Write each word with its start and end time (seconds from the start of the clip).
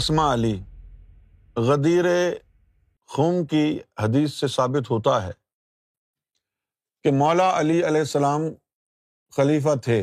اسما 0.00 0.32
علی 0.34 0.52
غدیر 1.68 2.04
خون 3.14 3.34
کی 3.46 3.62
حدیث 4.02 4.32
سے 4.40 4.46
ثابت 4.48 4.90
ہوتا 4.90 5.16
ہے 5.26 5.30
کہ 7.04 7.10
مولا 7.16 7.48
علی 7.58 7.76
علیہ 7.88 8.00
السلام 8.06 8.42
خلیفہ 9.36 9.74
تھے 9.84 9.98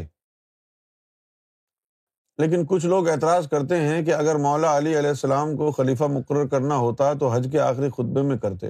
لیکن 2.42 2.66
کچھ 2.74 2.86
لوگ 2.94 3.08
اعتراض 3.10 3.48
کرتے 3.52 3.80
ہیں 3.88 4.04
کہ 4.06 4.14
اگر 4.14 4.36
مولا 4.48 4.76
علی 4.78 4.98
علیہ 5.00 5.16
السلام 5.18 5.56
کو 5.62 5.72
خلیفہ 5.80 6.12
مقرر 6.18 6.48
کرنا 6.54 6.76
ہوتا 6.86 7.12
تو 7.24 7.30
حج 7.34 7.48
کے 7.52 7.60
آخری 7.70 7.90
خطبے 7.98 8.22
میں 8.30 8.38
کرتے 8.46 8.70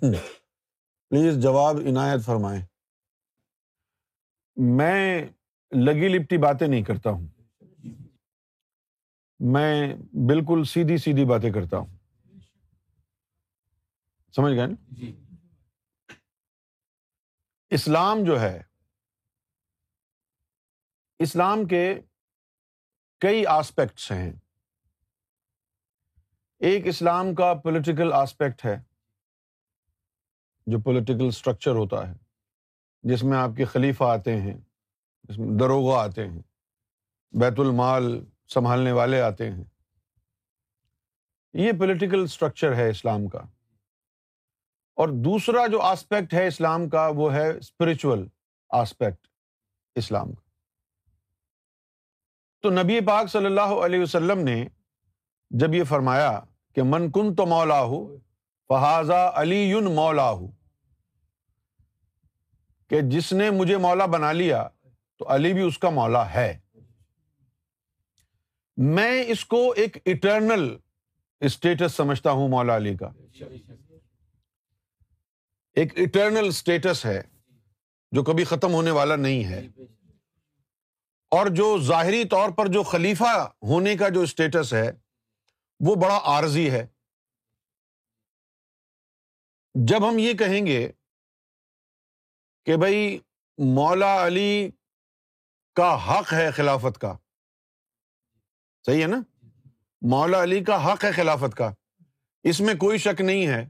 پلیز 0.00 1.42
جواب 1.48 1.80
عنایت 1.92 2.24
فرمائیں 2.26 2.60
میں 4.80 5.00
لگی 5.86 6.08
لپٹی 6.18 6.36
باتیں 6.48 6.66
نہیں 6.68 6.82
کرتا 6.92 7.10
ہوں 7.18 7.26
میں 9.52 9.94
بالکل 10.28 10.62
سیدھی 10.68 10.96
سیدھی 11.02 11.24
باتیں 11.28 11.50
کرتا 11.52 11.78
ہوں 11.78 11.86
سمجھ 14.36 14.52
گئے 14.56 14.66
نا 14.66 14.74
جی۔ 15.00 15.12
اسلام 17.76 18.24
جو 18.24 18.40
ہے 18.40 18.60
اسلام 21.26 21.64
کے 21.68 21.84
کئی 23.20 23.44
آسپیکٹس 23.56 24.10
ہیں 24.12 24.30
ایک 26.68 26.86
اسلام 26.88 27.34
کا 27.34 27.52
پولیٹیکل 27.64 28.12
آسپیکٹ 28.16 28.64
ہے 28.64 28.76
جو 30.72 30.78
پولیٹیکل 30.90 31.26
اسٹرکچر 31.28 31.74
ہوتا 31.80 32.06
ہے 32.08 32.14
جس 33.12 33.22
میں 33.24 33.38
آپ 33.38 33.50
کے 33.56 33.64
خلیفہ 33.72 34.04
آتے 34.04 34.40
ہیں 34.40 34.56
جس 35.28 35.38
میں 35.38 35.56
دروغہ 35.58 35.98
آتے 36.00 36.26
ہیں 36.28 36.40
بیت 37.40 37.60
المال 37.60 38.12
سنبھالنے 38.54 38.90
والے 38.92 39.20
آتے 39.22 39.50
ہیں 39.50 39.64
یہ 41.64 41.72
پولیٹیکل 41.78 42.22
اسٹرکچر 42.22 42.74
ہے 42.76 42.88
اسلام 42.90 43.26
کا 43.34 43.38
اور 45.02 45.08
دوسرا 45.26 45.66
جو 45.72 45.80
آسپیکٹ 45.90 46.34
ہے 46.34 46.46
اسلام 46.46 46.88
کا 46.94 47.06
وہ 47.16 47.32
ہے 47.34 47.48
اسپرچل 47.50 48.24
آسپیکٹ 48.78 49.28
اسلام 50.02 50.32
کا 50.32 50.48
تو 52.62 52.70
نبی 52.70 52.98
پاک 53.06 53.28
صلی 53.32 53.46
اللہ 53.46 53.74
علیہ 53.84 54.00
وسلم 54.00 54.38
نے 54.48 54.56
جب 55.62 55.74
یہ 55.74 55.84
فرمایا 55.92 56.30
کہ 56.74 56.82
من 56.94 57.10
کن 57.12 57.34
تو 57.34 57.46
مولا 57.52 57.80
ہو 57.92 58.06
فہازا 58.68 59.20
علی 59.42 59.62
مولا 59.98 60.30
ہو 60.30 60.46
کہ 62.90 63.00
جس 63.14 63.32
نے 63.38 63.50
مجھے 63.60 63.76
مولا 63.86 64.06
بنا 64.16 64.32
لیا 64.40 64.66
تو 65.18 65.24
علی 65.34 65.52
بھی 65.54 65.62
اس 65.66 65.78
کا 65.78 65.90
مولا 66.00 66.24
ہے 66.34 66.50
میں 68.88 69.22
اس 69.32 69.44
کو 69.46 69.58
ایک 69.76 69.96
اٹرنل 70.08 70.62
اسٹیٹس 71.46 71.92
سمجھتا 71.96 72.30
ہوں 72.38 72.48
مولا 72.48 72.76
علی 72.76 72.94
کا 72.96 73.08
ایک 75.82 75.92
اٹرنل 76.04 76.46
اسٹیٹس 76.48 77.04
ہے 77.06 77.20
جو 78.16 78.22
کبھی 78.30 78.44
ختم 78.52 78.74
ہونے 78.74 78.90
والا 79.00 79.16
نہیں 79.16 79.44
ہے 79.48 79.60
اور 81.38 81.46
جو 81.56 81.68
ظاہری 81.86 82.22
طور 82.30 82.50
پر 82.56 82.66
جو 82.76 82.82
خلیفہ 82.92 83.34
ہونے 83.70 83.96
کا 83.96 84.08
جو 84.14 84.20
اسٹیٹس 84.28 84.72
ہے 84.74 84.88
وہ 85.86 85.94
بڑا 86.04 86.18
عارضی 86.34 86.70
ہے 86.70 86.84
جب 89.88 90.08
ہم 90.08 90.18
یہ 90.18 90.32
کہیں 90.44 90.64
گے 90.66 90.86
کہ 92.66 92.76
بھائی 92.82 93.18
مولا 93.74 94.14
علی 94.26 94.50
کا 95.76 95.94
حق 96.12 96.32
ہے 96.32 96.50
خلافت 96.56 96.98
کا 97.00 97.16
صحیح 98.86 99.02
ہے 99.02 99.06
نا 99.08 99.20
مولا 100.10 100.42
علی 100.42 100.62
کا 100.64 100.76
حق 100.86 101.04
ہے 101.04 101.10
خلافت 101.12 101.54
کا 101.56 101.70
اس 102.52 102.60
میں 102.66 102.74
کوئی 102.84 102.98
شک 103.06 103.20
نہیں 103.20 103.46
ہے 103.46 103.64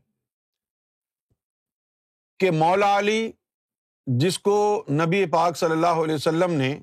کہ 2.40 2.50
مولا 2.58 2.96
علی 2.98 3.20
جس 4.20 4.38
کو 4.48 4.56
نبی 5.00 5.24
پاک 5.32 5.56
صلی 5.56 5.72
اللہ 5.72 6.02
علیہ 6.04 6.14
وسلم 6.14 6.52
نے 6.60 6.74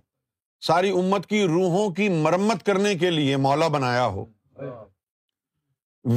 ساری 0.67 0.89
امت 0.99 1.25
کی 1.29 1.43
روحوں 1.47 1.89
کی 1.93 2.07
مرمت 2.23 2.63
کرنے 2.65 2.93
کے 3.03 3.09
لیے 3.11 3.37
مولا 3.45 3.67
بنایا 3.77 4.05
ہو 4.17 4.25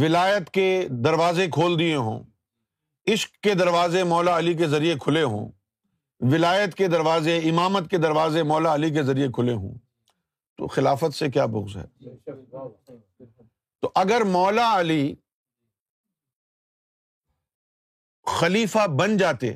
ولایت 0.03 0.51
کے 0.55 0.67
دروازے 1.05 1.47
کھول 1.55 1.79
دیے 1.79 1.95
ہوں 2.09 2.23
عشق 3.13 3.33
کے 3.45 3.55
دروازے 3.63 4.03
مولا 4.13 4.37
علی 4.39 4.55
کے 4.57 4.67
ذریعے 4.75 4.95
کھلے 5.03 5.23
ہوں 5.23 5.49
ولایت 6.33 6.75
کے 6.77 6.87
دروازے 6.95 7.37
امامت 7.51 7.91
کے 7.91 7.99
دروازے 7.99 8.43
مولا 8.53 8.75
علی 8.75 8.91
کے 8.95 9.03
ذریعے 9.03 9.29
کھلے 9.35 9.53
ہوں 9.55 9.75
تو 10.61 10.67
خلافت 10.69 11.15
سے 11.15 11.29
کیا 11.35 11.45
بغض 11.53 11.77
ہے 11.77 12.31
تو 13.83 13.91
اگر 14.01 14.21
مولا 14.33 14.69
علی 14.81 15.03
خلیفہ 18.41 18.87
بن 18.99 19.17
جاتے 19.17 19.53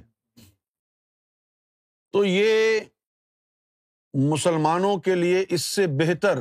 تو 2.13 2.25
یہ 2.25 2.79
مسلمانوں 4.31 4.97
کے 5.07 5.15
لیے 5.15 5.45
اس 5.57 5.63
سے 5.75 5.87
بہتر 6.01 6.39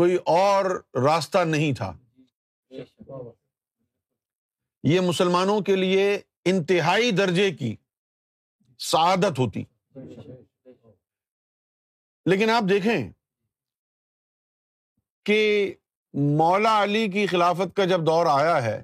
کوئی 0.00 0.16
اور 0.34 0.64
راستہ 1.04 1.42
نہیں 1.46 1.72
تھا 1.78 1.92
یہ 4.90 5.00
مسلمانوں 5.08 5.58
کے 5.70 5.76
لیے 5.76 6.04
انتہائی 6.52 7.10
درجے 7.22 7.50
کی 7.62 7.74
سعادت 8.90 9.38
ہوتی 9.38 9.64
لیکن 12.30 12.50
آپ 12.58 12.62
دیکھیں 12.70 12.96
کہ 15.26 15.38
مولا 16.38 16.82
علی 16.82 17.06
کی 17.10 17.26
خلافت 17.26 17.76
کا 17.76 17.84
جب 17.90 18.06
دور 18.06 18.26
آیا 18.30 18.62
ہے 18.64 18.82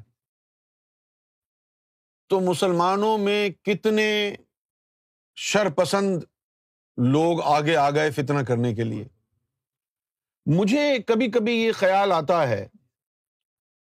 تو 2.31 2.41
مسلمانوں 2.51 3.17
میں 3.19 3.49
کتنے 3.65 4.11
شر 5.47 5.69
پسند 5.77 6.23
لوگ 7.13 7.41
آگے 7.55 7.77
آ 7.77 7.89
گئے 7.95 8.11
فتنا 8.11 8.43
کرنے 8.49 8.75
کے 8.75 8.85
لیے 8.85 9.05
مجھے 10.57 10.85
کبھی 11.07 11.31
کبھی 11.31 11.53
یہ 11.57 11.73
خیال 11.77 12.13
آتا 12.13 12.47
ہے 12.49 12.67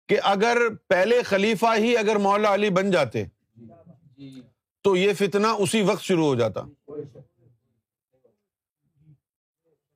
کہ 0.09 0.17
اگر 0.33 0.57
پہلے 0.89 1.21
خلیفہ 1.25 1.75
ہی 1.77 1.95
اگر 1.97 2.15
مولا 2.25 2.53
علی 2.53 2.69
بن 2.79 2.91
جاتے 2.91 3.23
جی۔ 4.17 4.41
تو 4.83 4.95
یہ 4.95 5.13
فتنا 5.19 5.51
اسی 5.59 5.81
وقت 5.83 6.03
شروع 6.03 6.25
ہو 6.25 6.33
جاتا 6.39 6.61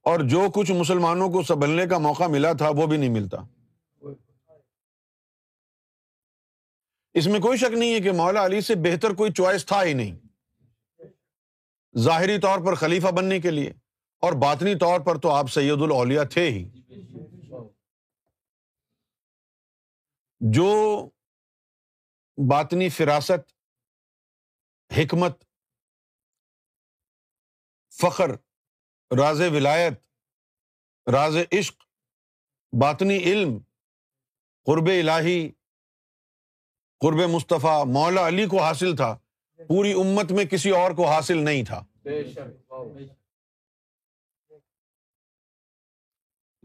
اور 0.07 0.19
جو 0.29 0.41
کچھ 0.55 0.71
مسلمانوں 0.79 1.29
کو 1.29 1.41
سنبھلنے 1.43 1.85
کا 1.87 1.97
موقع 2.03 2.23
ملا 2.31 2.51
تھا 2.57 2.69
وہ 2.75 2.85
بھی 2.87 2.97
نہیں 2.97 3.09
ملتا 3.19 3.37
اس 7.19 7.27
میں 7.27 7.39
کوئی 7.41 7.57
شک 7.57 7.73
نہیں 7.77 7.93
ہے 7.93 7.99
کہ 8.01 8.11
مولا 8.17 8.45
علی 8.45 8.61
سے 8.61 8.75
بہتر 8.83 9.13
کوئی 9.21 9.31
چوائس 9.37 9.65
تھا 9.65 9.83
ہی 9.83 9.93
نہیں 10.01 10.15
ظاہری 12.07 12.37
طور 12.41 12.65
پر 12.65 12.75
خلیفہ 12.83 13.11
بننے 13.17 13.39
کے 13.41 13.51
لیے 13.51 13.69
اور 14.27 14.33
باطنی 14.41 14.75
طور 14.79 14.99
پر 15.05 15.17
تو 15.21 15.31
آپ 15.31 15.49
سید 15.51 15.81
الاولیاء 15.81 16.23
تھے 16.33 16.49
ہی 16.49 16.63
جو 20.55 20.67
باطنی 22.49 22.87
فراست 22.97 23.51
حکمت 24.97 25.43
فخر 28.01 28.35
راز 29.17 29.41
ولایت 29.53 29.93
راز 31.11 31.35
عشق 31.51 31.75
باطنی 32.81 33.17
علم 33.29 33.57
قرب 34.65 34.89
الہی 34.99 35.39
قرب 37.01 37.19
مصطفیٰ 37.35 37.79
مولا 37.93 38.27
علی 38.27 38.45
کو 38.49 38.61
حاصل 38.63 38.95
تھا 38.95 39.13
پوری 39.67 39.93
امت 40.01 40.31
میں 40.37 40.45
کسی 40.51 40.69
اور 40.81 40.91
کو 40.95 41.07
حاصل 41.11 41.37
نہیں 41.45 41.63
تھا 41.65 41.81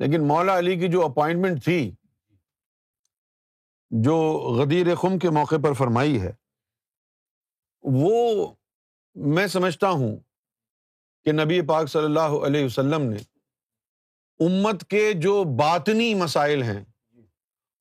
لیکن 0.03 0.27
مولا 0.29 0.59
علی 0.59 0.79
کی 0.81 0.89
جو 0.93 1.05
اپائنٹمنٹ 1.05 1.65
تھی 1.65 1.79
جو 4.05 4.17
غدیر 4.61 4.95
خم 5.03 5.19
کے 5.19 5.31
موقع 5.41 5.57
پر 5.65 5.73
فرمائی 5.79 6.21
ہے 6.21 6.33
وہ 8.03 8.17
میں 9.35 9.47
سمجھتا 9.57 9.89
ہوں 9.91 10.17
کہ 11.25 11.33
نبی 11.33 11.61
پاک 11.69 11.87
صلی 11.91 12.05
اللہ 12.05 12.33
علیہ 12.47 12.65
وسلم 12.65 13.03
نے 13.11 13.17
امت 14.47 14.83
کے 14.91 15.13
جو 15.27 15.43
باطنی 15.59 16.13
مسائل 16.23 16.63
ہیں 16.63 16.83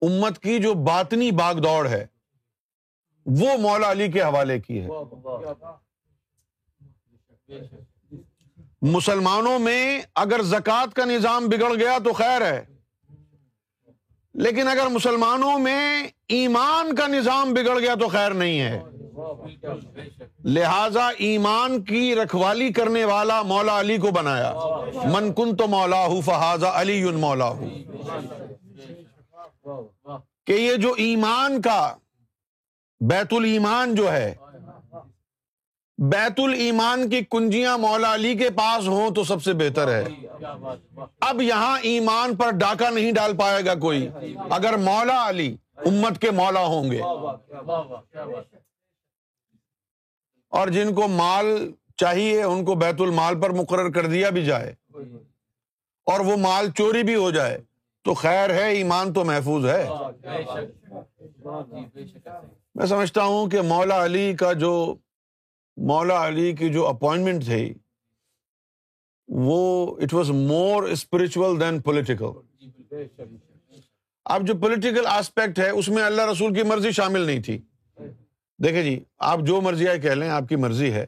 امت 0.07 0.37
کی 0.43 0.57
جو 0.63 0.73
باطنی 0.87 1.29
باغ 1.39 1.59
دوڑ 1.63 1.87
ہے 1.89 2.05
وہ 3.41 3.57
مولا 3.61 3.91
علی 3.91 4.11
کے 4.11 4.21
حوالے 4.21 4.59
کی 4.59 4.81
ہے 4.83 4.89
مسلمانوں 8.95 9.57
میں 9.59 9.81
اگر 10.23 10.41
زکوٰۃ 10.43 10.93
کا 10.95 11.05
نظام 11.05 11.47
بگڑ 11.49 11.73
گیا 11.75 11.97
تو 12.03 12.13
خیر 12.13 12.45
ہے 12.51 12.63
لیکن 14.45 14.67
اگر 14.67 14.87
مسلمانوں 14.91 15.57
میں 15.59 15.83
ایمان 16.37 16.95
کا 16.95 17.07
نظام 17.07 17.53
بگڑ 17.53 17.79
گیا 17.79 17.95
تو 18.01 18.07
خیر 18.11 18.31
نہیں 18.43 18.59
ہے 18.59 18.81
لہذا 20.45 21.07
ایمان 21.25 21.79
کی 21.89 22.03
رکھوالی 22.15 22.71
کرنے 22.77 23.03
والا 23.05 23.41
مولا 23.47 23.79
علی 23.79 23.97
کو 24.05 24.09
بنایا 24.15 24.51
من 25.11 25.31
کن 25.33 25.55
تو 25.57 25.67
مولا 25.73 26.03
ہو 26.05 26.19
فہذا 26.25 26.71
علی 26.79 27.03
مولا 27.19 27.47
ہو 27.59 27.67
کہ 30.47 30.53
یہ 30.53 30.75
جو 30.81 30.91
ایمان 31.05 31.59
کا 31.67 31.95
بیت 33.09 33.33
المان 36.39 37.09
کی 37.09 37.21
کنجیاں 37.31 37.77
مولا 37.77 38.13
علی 38.13 38.33
کے 38.37 38.49
پاس 38.57 38.87
ہوں 38.87 39.09
تو 39.15 39.23
سب 39.29 39.43
سے 39.43 39.53
بہتر 39.63 39.91
ہے 39.93 40.03
اب 41.29 41.41
یہاں 41.41 41.77
ایمان 41.91 42.35
پر 42.37 42.51
ڈاکہ 42.59 42.89
نہیں 42.95 43.11
ڈال 43.19 43.35
پائے 43.39 43.63
گا 43.65 43.75
کوئی 43.85 44.07
اگر 44.49 44.77
مولا 44.89 45.17
علی 45.29 45.49
امت 45.85 46.19
کے 46.21 46.31
مولا 46.35 46.63
ہوں 46.73 46.91
گے 46.91 46.99
اور 50.59 50.67
جن 50.73 50.93
کو 50.95 51.07
مال 51.11 51.45
چاہیے 52.01 52.41
ان 52.43 52.63
کو 52.65 52.73
بیت 52.81 52.99
المال 53.01 53.39
پر 53.41 53.49
مقرر 53.59 53.89
کر 53.91 54.05
دیا 54.09 54.29
بھی 54.35 54.43
جائے 54.45 54.73
اور 56.13 56.19
وہ 56.27 56.35
مال 56.41 56.69
چوری 56.77 57.01
بھی 57.07 57.15
ہو 57.15 57.29
جائے 57.37 57.57
تو 58.05 58.13
خیر 58.19 58.53
ہے 58.55 58.67
ایمان 58.77 59.13
تو 59.13 59.23
محفوظ 59.29 59.65
ہے 59.69 59.85
میں 62.79 62.85
سمجھتا 62.93 63.23
ہوں 63.23 63.49
کہ 63.49 63.61
مولا 63.71 64.03
علی 64.05 64.33
کا 64.39 64.51
جو 64.65 64.71
مولا 65.93 66.25
علی 66.27 66.51
کی 66.61 66.69
جو 66.77 66.87
اپوائنٹمنٹ 66.87 67.45
تھی 67.45 67.61
وہ 69.49 69.59
it 70.01 70.13
was 70.13 70.29
more 70.53 70.83
spiritual 70.97 71.59
than 71.59 71.81
political 71.91 73.05
اب 74.35 74.47
جو 74.47 74.57
پولیٹیکل 74.67 75.05
آسپیکٹ 75.19 75.59
ہے 75.59 75.69
اس 75.69 75.89
میں 75.97 76.03
اللہ 76.03 76.31
رسول 76.31 76.53
کی 76.53 76.63
مرضی 76.73 76.91
شامل 77.01 77.25
نہیں 77.31 77.41
تھی 77.49 77.61
دیکھیں 78.63 78.83
جی 78.83 78.97
آپ 79.29 79.39
جو 79.45 79.59
مرضی 79.61 79.87
آئے 79.89 79.99
کہہ 80.01 80.13
لیں 80.17 80.29
آپ 80.29 80.43
کی 80.49 80.55
مرضی 80.65 80.91
ہے 80.93 81.05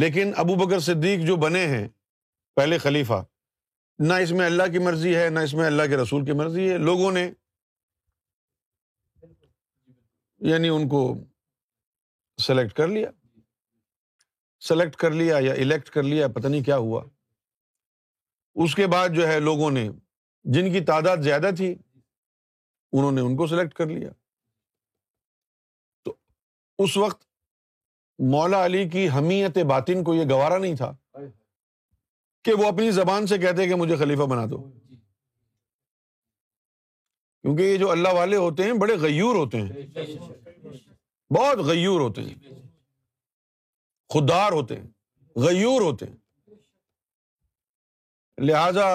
لیکن 0.00 0.32
ابو 0.42 0.54
بکر 0.64 0.78
صدیق 0.88 1.26
جو 1.26 1.36
بنے 1.44 1.66
ہیں 1.66 1.86
پہلے 2.56 2.78
خلیفہ 2.78 3.22
نہ 4.08 4.14
اس 4.22 4.30
میں 4.38 4.44
اللہ 4.46 4.70
کی 4.72 4.78
مرضی 4.88 5.14
ہے 5.16 5.28
نہ 5.30 5.38
اس 5.46 5.54
میں 5.60 5.64
اللہ 5.66 5.86
کے 5.90 5.96
رسول 5.96 6.24
کی 6.24 6.32
مرضی 6.42 6.68
ہے 6.70 6.76
لوگوں 6.88 7.12
نے 7.12 7.26
یعنی 10.50 10.68
ان 10.76 10.88
کو 10.94 11.02
سلیکٹ 12.46 12.72
کر 12.76 12.88
لیا 12.96 13.10
سلیکٹ 14.68 14.96
کر 15.02 15.10
لیا 15.20 15.36
یا 15.48 15.52
الیکٹ 15.64 15.90
کر 15.96 16.02
لیا 16.12 16.28
پتہ 16.34 16.48
نہیں 16.48 16.62
کیا 16.70 16.76
ہوا 16.86 17.02
اس 18.64 18.74
کے 18.80 18.86
بعد 18.96 19.16
جو 19.18 19.26
ہے 19.28 19.38
لوگوں 19.50 19.70
نے 19.78 19.88
جن 20.54 20.72
کی 20.72 20.80
تعداد 20.92 21.24
زیادہ 21.30 21.50
تھی 21.56 21.74
انہوں 22.98 23.12
نے 23.18 23.20
ان 23.28 23.36
کو 23.36 23.46
سلیکٹ 23.54 23.74
کر 23.74 23.86
لیا 23.96 24.10
اس 26.82 26.96
وقت 26.96 27.20
مولا 28.32 28.62
علی 28.64 28.88
کی 28.88 29.08
حمیت 29.14 29.58
باطن 29.68 30.04
کو 30.04 30.14
یہ 30.14 30.24
گوارا 30.30 30.58
نہیں 30.58 30.76
تھا 30.76 30.92
کہ 32.44 32.52
وہ 32.60 32.66
اپنی 32.68 32.90
زبان 32.90 33.26
سے 33.32 33.38
کہتے 33.38 33.66
کہ 33.68 33.74
مجھے 33.82 33.96
خلیفہ 33.96 34.26
بنا 34.30 34.44
دو 34.50 34.62
کیونکہ 37.42 37.62
یہ 37.70 37.76
جو 37.76 37.90
اللہ 37.90 38.12
والے 38.14 38.36
ہوتے 38.36 38.62
ہیں 38.64 38.72
بڑے 38.80 38.96
غیور 39.00 39.36
ہوتے 39.36 39.60
ہیں 39.62 39.86
بہت 41.36 41.58
غیور 41.68 42.00
ہوتے 42.00 42.22
ہیں 42.24 42.54
خوددار 44.12 44.52
ہوتے 44.52 44.76
ہیں 44.80 44.88
غیور 45.44 45.80
ہوتے 45.82 46.06
ہیں 46.06 46.54
لہذا 48.46 48.86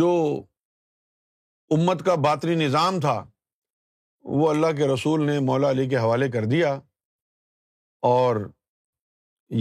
جو 0.00 0.10
امت 1.76 2.04
کا 2.06 2.14
باطنی 2.24 2.54
نظام 2.64 3.00
تھا 3.00 3.24
وہ 4.24 4.48
اللہ 4.50 4.76
کے 4.76 4.86
رسول 4.92 5.26
نے 5.26 5.38
مولا 5.46 5.70
علی 5.70 5.88
کے 5.88 5.96
حوالے 5.96 6.28
کر 6.30 6.44
دیا 6.50 6.72
اور 8.06 8.36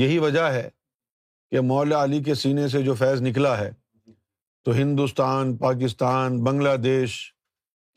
یہی 0.03 0.17
وجہ 0.19 0.51
ہے 0.53 0.69
کہ 1.51 1.59
مولا 1.63 2.03
علی 2.03 2.21
کے 2.23 2.33
سینے 2.35 2.67
سے 2.69 2.81
جو 2.83 2.93
فیض 3.01 3.21
نکلا 3.21 3.57
ہے 3.59 3.69
تو 4.65 4.71
ہندوستان 4.75 5.55
پاکستان 5.57 6.43
بنگلہ 6.43 6.75
دیش 6.83 7.19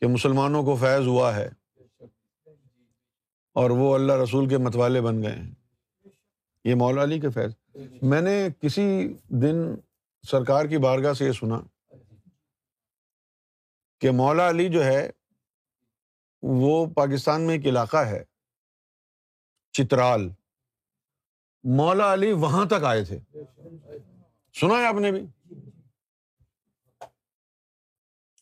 کے 0.01 0.07
مسلمانوں 0.07 0.61
کو 0.63 0.75
فیض 0.81 1.07
ہوا 1.07 1.35
ہے 1.35 1.49
اور 3.61 3.69
وہ 3.79 3.93
اللہ 3.95 4.13
رسول 4.23 4.47
کے 4.49 4.57
متوالے 4.57 5.01
بن 5.01 5.21
گئے 5.23 5.31
ہیں 5.35 5.51
یہ 6.65 6.75
مولا 6.75 7.03
علی 7.03 7.19
کے 7.19 7.29
فیض 7.35 7.51
میں 8.11 8.21
نے 8.21 8.37
کسی 8.61 8.83
دن 9.41 9.61
سرکار 10.31 10.65
کی 10.71 10.77
بارگاہ 10.85 11.13
سے 11.19 11.25
یہ 11.25 11.31
سنا 11.39 11.59
کہ 14.01 14.11
مولا 14.21 14.49
علی 14.49 14.67
جو 14.69 14.83
ہے 14.85 15.09
وہ 16.49 16.85
پاکستان 16.95 17.41
میں 17.47 17.55
ایک 17.55 17.65
علاقہ 17.67 17.97
ہے 18.11 18.23
چترال 19.77 20.27
مولا 21.77 22.13
علی 22.13 22.31
وہاں 22.41 22.65
تک 22.69 22.83
آئے 22.87 23.03
تھے 23.05 23.19
سنا 24.59 24.79
ہے 24.79 24.85
آپ 24.85 24.95
نے 25.01 25.11
بھی 25.11 25.21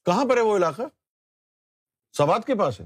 کہاں 0.05 0.25
پر 0.29 0.37
ہے 0.37 0.41
وہ 0.41 0.55
علاقہ 0.57 0.81
سوات 2.17 2.45
کے 2.47 2.55
پاس 2.59 2.79
ہے 2.81 2.85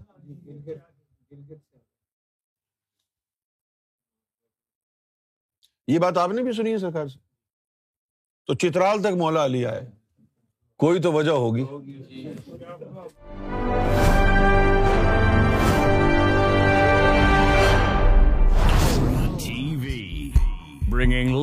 یہ 5.88 6.00
بات 6.00 6.18
آپ 6.18 6.30
نے 6.32 6.44
بھی 6.44 6.52
سنی 6.58 6.72
ہے 6.74 6.78
سرکار 6.80 7.08
سے 7.08 7.20
تو 8.48 8.54
چترال 8.68 9.02
تک 9.02 9.18
مولا 9.18 9.46
علی 9.46 9.66
آئے 9.66 9.86
کوئی 10.84 11.02
تو 11.02 11.12
وجہ 11.14 11.32
ہوگی 11.32 11.64